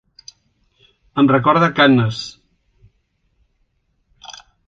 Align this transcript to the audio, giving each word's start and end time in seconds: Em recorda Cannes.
Em 1.23 1.29
recorda 1.31 1.69
Cannes. 1.81 2.23